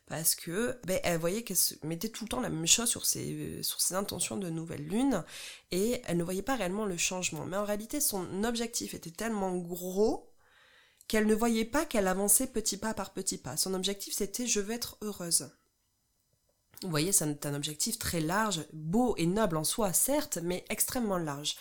parce 0.06 0.36
que 0.36 0.78
ben, 0.84 1.00
elle 1.02 1.18
voyait 1.18 1.42
qu'elle 1.42 1.56
se 1.56 1.74
mettait 1.82 2.08
tout 2.08 2.24
le 2.24 2.28
temps 2.28 2.40
la 2.40 2.48
même 2.48 2.66
chose 2.66 2.88
sur 2.88 3.04
ses, 3.04 3.62
sur 3.62 3.80
ses 3.80 3.94
intentions 3.94 4.36
de 4.36 4.48
nouvelle 4.50 4.86
lune 4.86 5.24
et 5.72 6.00
elle 6.04 6.16
ne 6.16 6.24
voyait 6.24 6.42
pas 6.42 6.54
réellement 6.54 6.86
le 6.86 6.96
changement. 6.96 7.44
Mais 7.44 7.56
en 7.56 7.64
réalité, 7.64 8.00
son 8.00 8.44
objectif 8.44 8.94
était 8.94 9.10
tellement 9.10 9.56
gros 9.56 10.30
qu'elle 11.08 11.26
ne 11.26 11.34
voyait 11.34 11.64
pas 11.64 11.84
qu'elle 11.84 12.06
avançait 12.06 12.46
petit 12.46 12.76
pas 12.76 12.94
par 12.94 13.12
petit 13.12 13.38
pas. 13.38 13.56
Son 13.56 13.74
objectif, 13.74 14.14
c'était 14.14 14.46
je 14.46 14.60
veux 14.60 14.74
être 14.74 14.96
heureuse. 15.02 15.50
Vous 16.82 16.90
voyez, 16.90 17.10
c'est 17.10 17.46
un 17.46 17.54
objectif 17.54 17.98
très 17.98 18.20
large, 18.20 18.64
beau 18.72 19.14
et 19.16 19.26
noble 19.26 19.56
en 19.56 19.64
soi, 19.64 19.92
certes, 19.92 20.38
mais 20.42 20.64
extrêmement 20.68 21.18
large. 21.18 21.56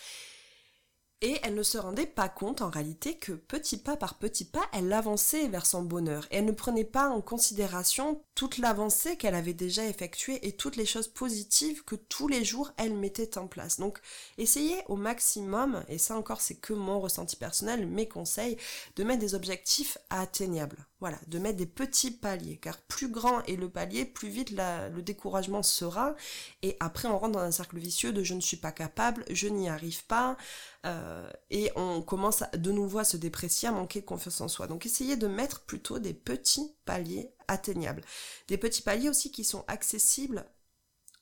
Et 1.22 1.38
elle 1.42 1.54
ne 1.54 1.62
se 1.62 1.78
rendait 1.78 2.06
pas 2.06 2.28
compte 2.28 2.60
en 2.60 2.68
réalité 2.68 3.16
que 3.16 3.32
petit 3.32 3.78
pas 3.78 3.96
par 3.96 4.18
petit 4.18 4.44
pas, 4.44 4.66
elle 4.74 4.92
avançait 4.92 5.48
vers 5.48 5.64
son 5.64 5.82
bonheur. 5.82 6.26
Et 6.30 6.36
elle 6.36 6.44
ne 6.44 6.52
prenait 6.52 6.84
pas 6.84 7.08
en 7.08 7.22
considération 7.22 8.22
toute 8.34 8.58
l'avancée 8.58 9.16
qu'elle 9.16 9.34
avait 9.34 9.54
déjà 9.54 9.86
effectuée 9.86 10.46
et 10.46 10.52
toutes 10.52 10.76
les 10.76 10.84
choses 10.84 11.08
positives 11.08 11.84
que 11.84 11.96
tous 11.96 12.28
les 12.28 12.44
jours 12.44 12.70
elle 12.76 12.94
mettait 12.94 13.38
en 13.38 13.46
place. 13.46 13.80
Donc 13.80 13.98
essayez 14.36 14.76
au 14.88 14.96
maximum, 14.96 15.82
et 15.88 15.96
ça 15.96 16.16
encore 16.16 16.42
c'est 16.42 16.56
que 16.56 16.74
mon 16.74 17.00
ressenti 17.00 17.36
personnel, 17.36 17.86
mes 17.86 18.08
conseils, 18.08 18.58
de 18.96 19.04
mettre 19.04 19.20
des 19.20 19.34
objectifs 19.34 19.96
atteignables. 20.10 20.86
Voilà, 20.98 21.18
de 21.26 21.38
mettre 21.38 21.58
des 21.58 21.66
petits 21.66 22.10
paliers, 22.10 22.56
car 22.56 22.78
plus 22.80 23.10
grand 23.10 23.42
est 23.42 23.56
le 23.56 23.68
palier, 23.68 24.06
plus 24.06 24.30
vite 24.30 24.50
le 24.50 25.00
découragement 25.02 25.62
sera, 25.62 26.14
et 26.62 26.78
après 26.80 27.06
on 27.06 27.18
rentre 27.18 27.32
dans 27.32 27.40
un 27.40 27.50
cercle 27.50 27.78
vicieux 27.78 28.14
de 28.14 28.22
je 28.22 28.32
ne 28.32 28.40
suis 28.40 28.56
pas 28.56 28.72
capable, 28.72 29.26
je 29.30 29.46
n'y 29.46 29.68
arrive 29.68 30.06
pas, 30.06 30.38
euh, 30.86 31.30
et 31.50 31.70
on 31.76 32.00
commence 32.00 32.44
de 32.54 32.72
nouveau 32.72 33.00
à 33.00 33.04
se 33.04 33.18
déprécier, 33.18 33.68
à 33.68 33.72
manquer 33.72 34.00
de 34.00 34.06
confiance 34.06 34.40
en 34.40 34.48
soi. 34.48 34.68
Donc 34.68 34.86
essayez 34.86 35.16
de 35.16 35.26
mettre 35.26 35.66
plutôt 35.66 35.98
des 35.98 36.14
petits 36.14 36.74
paliers 36.86 37.30
atteignables. 37.46 38.02
Des 38.48 38.56
petits 38.56 38.82
paliers 38.82 39.10
aussi 39.10 39.30
qui 39.30 39.44
sont 39.44 39.64
accessibles 39.68 40.46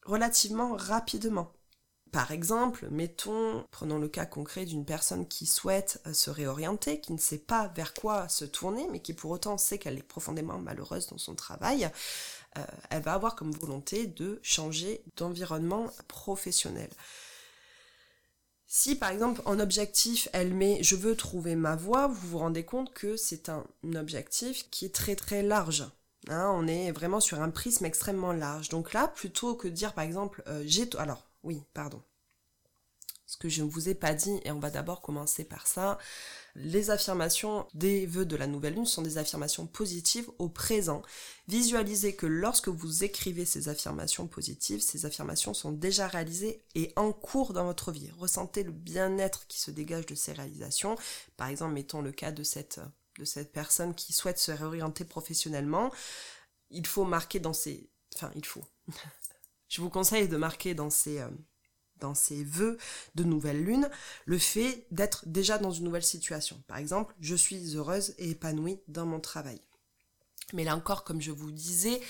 relativement 0.04 0.76
rapidement. 0.76 1.52
Par 2.14 2.30
exemple, 2.30 2.86
mettons, 2.92 3.66
prenons 3.72 3.98
le 3.98 4.06
cas 4.06 4.24
concret 4.24 4.66
d'une 4.66 4.84
personne 4.84 5.26
qui 5.26 5.46
souhaite 5.46 6.00
euh, 6.06 6.12
se 6.12 6.30
réorienter, 6.30 7.00
qui 7.00 7.12
ne 7.12 7.18
sait 7.18 7.38
pas 7.38 7.72
vers 7.74 7.92
quoi 7.92 8.28
se 8.28 8.44
tourner, 8.44 8.86
mais 8.92 9.00
qui 9.00 9.14
pour 9.14 9.32
autant 9.32 9.58
sait 9.58 9.78
qu'elle 9.78 9.98
est 9.98 10.02
profondément 10.04 10.60
malheureuse 10.60 11.08
dans 11.08 11.18
son 11.18 11.34
travail, 11.34 11.90
euh, 12.56 12.64
elle 12.90 13.02
va 13.02 13.14
avoir 13.14 13.34
comme 13.34 13.50
volonté 13.50 14.06
de 14.06 14.38
changer 14.44 15.02
d'environnement 15.16 15.90
professionnel. 16.06 16.88
Si 18.68 18.94
par 18.94 19.10
exemple 19.10 19.42
en 19.44 19.58
objectif 19.58 20.28
elle 20.32 20.54
met 20.54 20.84
je 20.84 20.94
veux 20.94 21.16
trouver 21.16 21.56
ma 21.56 21.74
voie, 21.74 22.06
vous 22.06 22.28
vous 22.28 22.38
rendez 22.38 22.64
compte 22.64 22.94
que 22.94 23.16
c'est 23.16 23.48
un 23.48 23.64
objectif 23.96 24.70
qui 24.70 24.84
est 24.84 24.94
très 24.94 25.16
très 25.16 25.42
large. 25.42 25.84
Hein, 26.28 26.48
on 26.54 26.68
est 26.68 26.92
vraiment 26.92 27.18
sur 27.18 27.42
un 27.42 27.50
prisme 27.50 27.84
extrêmement 27.86 28.32
large. 28.32 28.68
Donc 28.68 28.92
là, 28.92 29.08
plutôt 29.08 29.56
que 29.56 29.66
de 29.66 29.72
dire 29.72 29.94
par 29.94 30.04
exemple 30.04 30.44
euh, 30.46 30.62
j'ai 30.64 30.88
alors 30.96 31.24
oui, 31.44 31.62
pardon. 31.74 32.02
Ce 33.26 33.38
que 33.38 33.48
je 33.48 33.62
ne 33.62 33.70
vous 33.70 33.88
ai 33.88 33.94
pas 33.94 34.14
dit, 34.14 34.40
et 34.44 34.50
on 34.50 34.60
va 34.60 34.70
d'abord 34.70 35.00
commencer 35.00 35.44
par 35.44 35.66
ça, 35.66 35.98
les 36.54 36.90
affirmations 36.90 37.66
des 37.74 38.06
vœux 38.06 38.26
de 38.26 38.36
la 38.36 38.46
nouvelle 38.46 38.74
lune 38.74 38.86
sont 38.86 39.02
des 39.02 39.18
affirmations 39.18 39.66
positives 39.66 40.30
au 40.38 40.48
présent. 40.48 41.02
Visualisez 41.48 42.14
que 42.14 42.26
lorsque 42.26 42.68
vous 42.68 43.02
écrivez 43.02 43.44
ces 43.44 43.68
affirmations 43.68 44.26
positives, 44.26 44.82
ces 44.82 45.06
affirmations 45.06 45.54
sont 45.54 45.72
déjà 45.72 46.06
réalisées 46.06 46.62
et 46.74 46.92
en 46.96 47.12
cours 47.12 47.54
dans 47.54 47.64
votre 47.64 47.92
vie. 47.92 48.10
Ressentez 48.18 48.62
le 48.62 48.72
bien-être 48.72 49.46
qui 49.46 49.58
se 49.58 49.70
dégage 49.70 50.06
de 50.06 50.14
ces 50.14 50.32
réalisations. 50.32 50.96
Par 51.36 51.48
exemple, 51.48 51.74
mettons 51.74 52.02
le 52.02 52.12
cas 52.12 52.30
de 52.30 52.42
cette, 52.42 52.80
de 53.18 53.24
cette 53.24 53.52
personne 53.52 53.94
qui 53.94 54.12
souhaite 54.12 54.38
se 54.38 54.52
réorienter 54.52 55.04
professionnellement. 55.04 55.90
Il 56.70 56.86
faut 56.86 57.04
marquer 57.04 57.40
dans 57.40 57.54
ces... 57.54 57.88
Enfin, 58.14 58.30
il 58.36 58.44
faut. 58.44 58.64
Je 59.74 59.80
vous 59.80 59.90
conseille 59.90 60.28
de 60.28 60.36
marquer 60.36 60.72
dans 60.72 60.88
ces, 60.88 61.18
euh, 61.18 62.44
vœux 62.44 62.78
de 63.16 63.24
nouvelle 63.24 63.64
lune 63.64 63.90
le 64.24 64.38
fait 64.38 64.86
d'être 64.92 65.26
déjà 65.26 65.58
dans 65.58 65.72
une 65.72 65.82
nouvelle 65.82 66.04
situation. 66.04 66.62
Par 66.68 66.76
exemple, 66.76 67.12
je 67.18 67.34
suis 67.34 67.74
heureuse 67.74 68.14
et 68.18 68.30
épanouie 68.30 68.78
dans 68.86 69.04
mon 69.04 69.18
travail. 69.18 69.60
Mais 70.52 70.62
là 70.62 70.76
encore, 70.76 71.02
comme 71.02 71.20
je 71.20 71.32
vous 71.32 71.50
disais, 71.50 72.00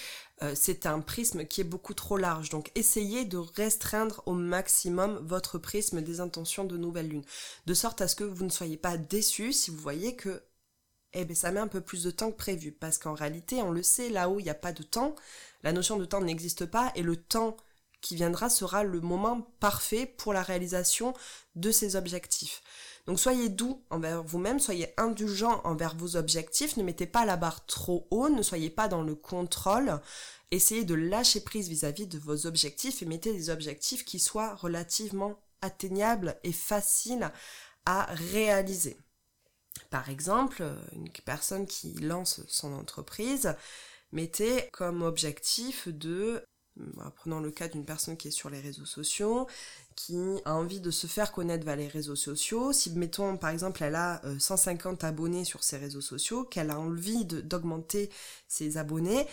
euh, 0.42 0.52
c'est 0.54 0.84
un 0.84 1.00
prisme 1.00 1.46
qui 1.46 1.62
est 1.62 1.64
beaucoup 1.64 1.94
trop 1.94 2.18
large. 2.18 2.50
Donc 2.50 2.70
essayez 2.74 3.24
de 3.24 3.38
restreindre 3.38 4.22
au 4.26 4.34
maximum 4.34 5.18
votre 5.26 5.56
prisme 5.56 6.02
des 6.02 6.20
intentions 6.20 6.64
de 6.64 6.76
nouvelle 6.76 7.08
lune. 7.08 7.24
De 7.64 7.72
sorte 7.72 8.02
à 8.02 8.08
ce 8.08 8.16
que 8.16 8.24
vous 8.24 8.44
ne 8.44 8.50
soyez 8.50 8.76
pas 8.76 8.98
déçus 8.98 9.54
si 9.54 9.70
vous 9.70 9.78
voyez 9.78 10.16
que 10.16 10.42
eh 11.14 11.24
bien, 11.24 11.34
ça 11.34 11.50
met 11.50 11.60
un 11.60 11.68
peu 11.68 11.80
plus 11.80 12.04
de 12.04 12.10
temps 12.10 12.30
que 12.30 12.36
prévu. 12.36 12.72
Parce 12.72 12.98
qu'en 12.98 13.14
réalité, 13.14 13.62
on 13.62 13.70
le 13.70 13.82
sait, 13.82 14.08
là 14.08 14.28
où 14.28 14.40
il 14.40 14.44
n'y 14.44 14.50
a 14.50 14.54
pas 14.54 14.72
de 14.72 14.82
temps, 14.82 15.14
la 15.62 15.72
notion 15.72 15.96
de 15.96 16.04
temps 16.04 16.20
n'existe 16.20 16.66
pas 16.66 16.92
et 16.94 17.02
le 17.02 17.16
temps 17.16 17.56
qui 18.04 18.16
viendra 18.16 18.50
sera 18.50 18.84
le 18.84 19.00
moment 19.00 19.40
parfait 19.60 20.04
pour 20.04 20.34
la 20.34 20.42
réalisation 20.42 21.14
de 21.56 21.70
ces 21.70 21.96
objectifs. 21.96 22.62
Donc 23.06 23.18
soyez 23.18 23.48
doux 23.48 23.82
envers 23.88 24.22
vous-même, 24.22 24.60
soyez 24.60 24.92
indulgent 24.98 25.62
envers 25.64 25.96
vos 25.96 26.16
objectifs, 26.16 26.76
ne 26.76 26.82
mettez 26.82 27.06
pas 27.06 27.24
la 27.24 27.36
barre 27.36 27.64
trop 27.64 28.06
haut, 28.10 28.28
ne 28.28 28.42
soyez 28.42 28.68
pas 28.68 28.88
dans 28.88 29.02
le 29.02 29.14
contrôle, 29.14 30.00
essayez 30.50 30.84
de 30.84 30.94
lâcher 30.94 31.40
prise 31.40 31.68
vis-à-vis 31.68 32.06
de 32.06 32.18
vos 32.18 32.46
objectifs 32.46 33.02
et 33.02 33.06
mettez 33.06 33.32
des 33.32 33.48
objectifs 33.48 34.04
qui 34.04 34.18
soient 34.18 34.54
relativement 34.54 35.40
atteignables 35.62 36.38
et 36.44 36.52
faciles 36.52 37.30
à 37.86 38.06
réaliser. 38.32 38.98
Par 39.94 40.10
exemple, 40.10 40.64
une 40.92 41.08
personne 41.24 41.68
qui 41.68 41.92
lance 41.92 42.40
son 42.48 42.72
entreprise, 42.72 43.54
mettez 44.10 44.68
comme 44.72 45.02
objectif 45.02 45.86
de 45.86 46.42
bah, 46.74 47.12
prenons 47.14 47.38
le 47.38 47.52
cas 47.52 47.68
d'une 47.68 47.84
personne 47.84 48.16
qui 48.16 48.26
est 48.26 48.32
sur 48.32 48.50
les 48.50 48.60
réseaux 48.60 48.86
sociaux, 48.86 49.46
qui 49.94 50.16
a 50.44 50.56
envie 50.56 50.80
de 50.80 50.90
se 50.90 51.06
faire 51.06 51.30
connaître 51.30 51.64
vers 51.64 51.76
les 51.76 51.86
réseaux 51.86 52.16
sociaux. 52.16 52.72
Si, 52.72 52.90
mettons, 52.90 53.36
par 53.36 53.50
exemple, 53.50 53.84
elle 53.84 53.94
a 53.94 54.20
150 54.36 55.04
euh, 55.04 55.06
abonnés 55.06 55.44
sur 55.44 55.62
ses 55.62 55.76
réseaux 55.76 56.00
sociaux, 56.00 56.42
qu'elle 56.42 56.72
a 56.72 56.80
envie 56.80 57.24
d'augmenter 57.24 58.10
ses 58.48 58.78
abonnés, 58.78 59.28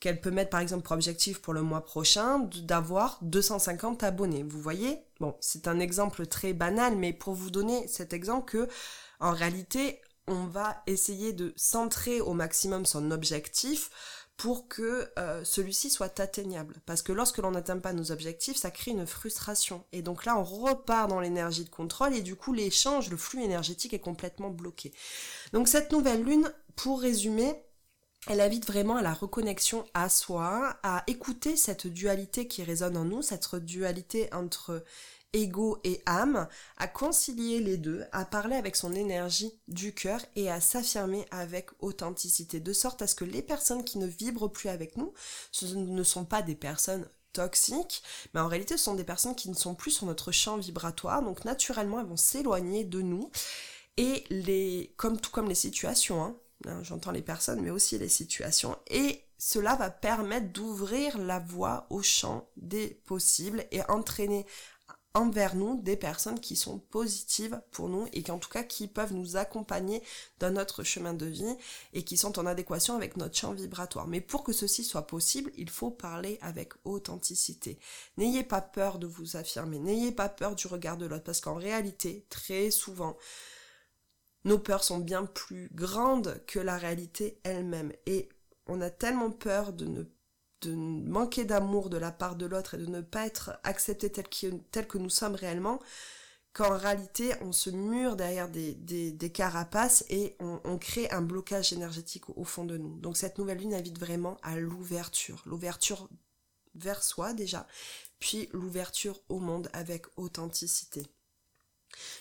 qu'elle 0.00 0.22
peut 0.22 0.30
mettre, 0.30 0.48
par 0.48 0.60
exemple, 0.60 0.84
pour 0.84 0.92
objectif 0.92 1.42
pour 1.42 1.52
le 1.52 1.60
mois 1.60 1.84
prochain 1.84 2.38
d'avoir 2.62 3.18
250 3.20 4.02
abonnés. 4.02 4.44
Vous 4.44 4.62
voyez? 4.62 4.98
Bon, 5.20 5.36
c'est 5.40 5.68
un 5.68 5.78
exemple 5.78 6.26
très 6.26 6.54
banal, 6.54 6.96
mais 6.96 7.12
pour 7.12 7.34
vous 7.34 7.50
donner 7.50 7.86
cet 7.86 8.14
exemple 8.14 8.50
que, 8.50 8.68
en 9.20 9.32
réalité, 9.32 10.00
on 10.26 10.46
va 10.46 10.82
essayer 10.86 11.32
de 11.32 11.52
centrer 11.56 12.20
au 12.20 12.32
maximum 12.32 12.84
son 12.86 13.10
objectif 13.10 13.90
pour 14.36 14.68
que 14.68 15.10
euh, 15.18 15.44
celui-ci 15.44 15.88
soit 15.88 16.20
atteignable. 16.20 16.80
Parce 16.84 17.00
que 17.00 17.12
lorsque 17.12 17.38
l'on 17.38 17.52
n'atteint 17.52 17.78
pas 17.78 17.94
nos 17.94 18.12
objectifs, 18.12 18.56
ça 18.56 18.70
crée 18.70 18.90
une 18.90 19.06
frustration. 19.06 19.84
Et 19.92 20.02
donc 20.02 20.24
là, 20.24 20.38
on 20.38 20.44
repart 20.44 21.08
dans 21.08 21.20
l'énergie 21.20 21.64
de 21.64 21.70
contrôle 21.70 22.14
et 22.14 22.22
du 22.22 22.36
coup, 22.36 22.52
l'échange, 22.52 23.08
le 23.08 23.16
flux 23.16 23.42
énergétique 23.42 23.94
est 23.94 23.98
complètement 23.98 24.50
bloqué. 24.50 24.92
Donc 25.52 25.68
cette 25.68 25.90
nouvelle 25.92 26.22
lune, 26.22 26.52
pour 26.74 27.00
résumer, 27.00 27.54
elle 28.28 28.40
invite 28.40 28.66
vraiment 28.66 28.96
à 28.96 29.02
la 29.02 29.14
reconnexion 29.14 29.86
à 29.94 30.08
soi, 30.08 30.76
à 30.82 31.04
écouter 31.06 31.56
cette 31.56 31.86
dualité 31.86 32.46
qui 32.46 32.62
résonne 32.62 32.96
en 32.96 33.04
nous, 33.04 33.22
cette 33.22 33.54
dualité 33.54 34.28
entre 34.34 34.84
ego 35.36 35.78
et 35.84 36.02
âme, 36.06 36.48
à 36.78 36.88
concilier 36.88 37.60
les 37.60 37.76
deux, 37.76 38.04
à 38.12 38.24
parler 38.24 38.56
avec 38.56 38.74
son 38.74 38.94
énergie 38.94 39.52
du 39.68 39.94
cœur 39.94 40.20
et 40.34 40.50
à 40.50 40.60
s'affirmer 40.60 41.26
avec 41.30 41.70
authenticité, 41.80 42.58
de 42.58 42.72
sorte 42.72 43.02
à 43.02 43.06
ce 43.06 43.14
que 43.14 43.24
les 43.24 43.42
personnes 43.42 43.84
qui 43.84 43.98
ne 43.98 44.06
vibrent 44.06 44.50
plus 44.50 44.70
avec 44.70 44.96
nous, 44.96 45.12
ce 45.52 45.66
ne 45.66 46.02
sont 46.02 46.24
pas 46.24 46.42
des 46.42 46.54
personnes 46.54 47.06
toxiques, 47.32 48.02
mais 48.32 48.40
en 48.40 48.48
réalité 48.48 48.78
ce 48.78 48.84
sont 48.84 48.94
des 48.94 49.04
personnes 49.04 49.34
qui 49.34 49.50
ne 49.50 49.54
sont 49.54 49.74
plus 49.74 49.90
sur 49.90 50.06
notre 50.06 50.32
champ 50.32 50.56
vibratoire, 50.56 51.22
donc 51.22 51.44
naturellement 51.44 52.00
elles 52.00 52.06
vont 52.06 52.16
s'éloigner 52.16 52.84
de 52.84 53.02
nous. 53.02 53.30
Et 53.98 54.24
les, 54.30 54.94
comme 54.96 55.20
tout 55.20 55.30
comme 55.30 55.48
les 55.48 55.54
situations, 55.54 56.22
hein, 56.22 56.36
hein, 56.66 56.82
j'entends 56.82 57.12
les 57.12 57.22
personnes, 57.22 57.60
mais 57.60 57.70
aussi 57.70 57.98
les 57.98 58.08
situations, 58.08 58.76
et 58.88 59.22
cela 59.38 59.74
va 59.74 59.90
permettre 59.90 60.50
d'ouvrir 60.52 61.18
la 61.18 61.38
voie 61.40 61.86
au 61.90 62.02
champ 62.02 62.48
des 62.56 62.88
possibles 63.04 63.66
et 63.70 63.82
entraîner 63.90 64.46
envers 65.16 65.56
nous 65.56 65.80
des 65.80 65.96
personnes 65.96 66.40
qui 66.40 66.56
sont 66.56 66.78
positives 66.78 67.58
pour 67.70 67.88
nous 67.88 68.06
et 68.12 68.22
qui 68.22 68.30
en 68.30 68.38
tout 68.38 68.50
cas 68.50 68.62
qui 68.62 68.86
peuvent 68.86 69.14
nous 69.14 69.36
accompagner 69.36 70.02
dans 70.38 70.52
notre 70.52 70.84
chemin 70.84 71.14
de 71.14 71.24
vie 71.24 71.56
et 71.94 72.04
qui 72.04 72.18
sont 72.18 72.38
en 72.38 72.44
adéquation 72.44 72.94
avec 72.94 73.16
notre 73.16 73.34
champ 73.34 73.54
vibratoire. 73.54 74.06
Mais 74.06 74.20
pour 74.20 74.44
que 74.44 74.52
ceci 74.52 74.84
soit 74.84 75.06
possible, 75.06 75.50
il 75.56 75.70
faut 75.70 75.90
parler 75.90 76.38
avec 76.42 76.74
authenticité. 76.84 77.78
N'ayez 78.18 78.42
pas 78.42 78.60
peur 78.60 78.98
de 78.98 79.06
vous 79.06 79.38
affirmer, 79.38 79.78
n'ayez 79.78 80.12
pas 80.12 80.28
peur 80.28 80.54
du 80.54 80.66
regard 80.66 80.98
de 80.98 81.06
l'autre 81.06 81.24
parce 81.24 81.40
qu'en 81.40 81.54
réalité, 81.54 82.26
très 82.28 82.70
souvent, 82.70 83.16
nos 84.44 84.58
peurs 84.58 84.84
sont 84.84 84.98
bien 84.98 85.24
plus 85.24 85.70
grandes 85.72 86.42
que 86.46 86.58
la 86.58 86.76
réalité 86.76 87.40
elle-même 87.42 87.92
et 88.04 88.28
on 88.66 88.82
a 88.82 88.90
tellement 88.90 89.30
peur 89.30 89.72
de 89.72 89.86
ne 89.86 90.02
manquer 90.70 91.44
d'amour 91.44 91.90
de 91.90 91.96
la 91.96 92.12
part 92.12 92.36
de 92.36 92.46
l'autre 92.46 92.74
et 92.74 92.78
de 92.78 92.86
ne 92.86 93.00
pas 93.00 93.26
être 93.26 93.58
accepté 93.64 94.10
tel, 94.10 94.26
tel 94.70 94.86
que 94.86 94.98
nous 94.98 95.10
sommes 95.10 95.34
réellement, 95.34 95.80
qu'en 96.56 96.76
réalité 96.76 97.34
on 97.42 97.52
se 97.52 97.68
mure 97.68 98.16
derrière 98.16 98.48
des, 98.48 98.72
des, 98.74 99.30
carapaces 99.30 100.04
et 100.08 100.36
on, 100.40 100.78
crée 100.78 101.10
un 101.10 101.20
blocage 101.20 101.74
énergétique 101.74 102.30
au, 102.30 102.44
fond 102.44 102.64
de 102.64 102.78
nous. 102.78 102.98
Donc 102.98 103.18
cette 103.18 103.36
nouvelle 103.36 103.58
lune 103.58 103.74
invite 103.74 103.98
vraiment 103.98 104.38
à 104.42 104.56
l'ouverture, 104.56 105.42
l'ouverture 105.44 106.08
vers 106.74 107.02
soi 107.02 107.34
déjà, 107.34 107.66
puis 108.18 108.48
l'ouverture 108.52 109.20
au 109.28 109.38
monde 109.38 109.68
avec 109.74 110.06
authenticité. 110.16 111.06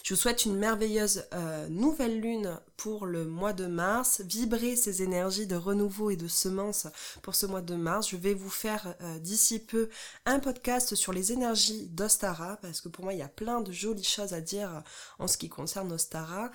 Je 0.03 0.13
vous 0.13 0.19
souhaite 0.19 0.45
une 0.45 0.55
merveilleuse 0.55 1.25
euh, 1.33 1.67
nouvelle 1.69 2.19
lune 2.19 2.59
pour 2.77 3.05
le 3.05 3.25
mois 3.25 3.53
de 3.53 3.65
mars. 3.65 4.21
Vibrez 4.25 4.75
ces 4.75 5.03
énergies 5.03 5.47
de 5.47 5.55
renouveau 5.55 6.09
et 6.09 6.15
de 6.15 6.27
semence 6.27 6.87
pour 7.21 7.35
ce 7.35 7.45
mois 7.45 7.61
de 7.61 7.75
mars. 7.75 8.09
Je 8.09 8.17
vais 8.17 8.33
vous 8.33 8.49
faire 8.49 8.95
euh, 9.01 9.19
d'ici 9.19 9.59
peu 9.59 9.89
un 10.25 10.39
podcast 10.39 10.95
sur 10.95 11.13
les 11.13 11.31
énergies 11.31 11.87
d'Ostara 11.87 12.57
parce 12.57 12.81
que 12.81 12.89
pour 12.89 13.03
moi 13.03 13.13
il 13.13 13.19
y 13.19 13.23
a 13.23 13.27
plein 13.27 13.61
de 13.61 13.71
jolies 13.71 14.03
choses 14.03 14.33
à 14.33 14.41
dire 14.41 14.83
en 15.19 15.27
ce 15.27 15.37
qui 15.37 15.49
concerne 15.49 15.91
Ostara. 15.91 16.51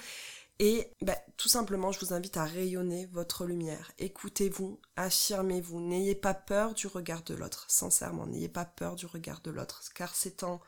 Et 0.62 0.92
bah, 1.00 1.16
tout 1.38 1.48
simplement, 1.48 1.90
je 1.90 1.98
vous 2.00 2.12
invite 2.12 2.36
à 2.36 2.44
rayonner 2.44 3.06
votre 3.06 3.46
lumière. 3.46 3.92
Écoutez-vous, 3.98 4.78
affirmez-vous, 4.96 5.80
n'ayez 5.80 6.14
pas 6.14 6.34
peur 6.34 6.74
du 6.74 6.86
regard 6.86 7.22
de 7.22 7.32
l'autre. 7.32 7.64
Sincèrement, 7.68 8.26
n'ayez 8.26 8.50
pas 8.50 8.66
peur 8.66 8.94
du 8.94 9.06
regard 9.06 9.40
de 9.40 9.50
l'autre, 9.50 9.82
car 9.94 10.14
c'est 10.14 10.42
en 10.42 10.60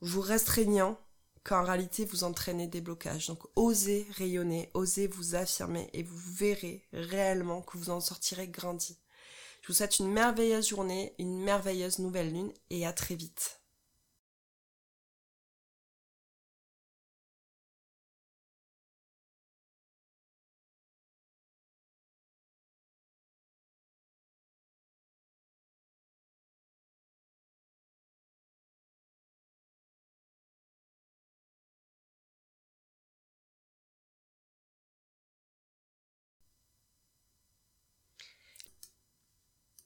vous 0.00 0.20
restreignant 0.20 0.98
qu'en 1.44 1.64
réalité 1.64 2.04
vous 2.04 2.24
entraînez 2.24 2.66
des 2.66 2.80
blocages. 2.80 3.28
Donc 3.28 3.40
osez 3.56 4.06
rayonner, 4.16 4.70
osez 4.74 5.06
vous 5.06 5.34
affirmer 5.34 5.88
et 5.92 6.02
vous 6.02 6.18
verrez 6.34 6.86
réellement 6.92 7.62
que 7.62 7.78
vous 7.78 7.90
en 7.90 8.00
sortirez 8.00 8.48
grandi. 8.48 8.98
Je 9.62 9.68
vous 9.68 9.74
souhaite 9.74 9.98
une 9.98 10.10
merveilleuse 10.10 10.68
journée, 10.68 11.14
une 11.18 11.40
merveilleuse 11.40 11.98
nouvelle 11.98 12.32
lune 12.32 12.52
et 12.70 12.86
à 12.86 12.92
très 12.92 13.14
vite. 13.14 13.57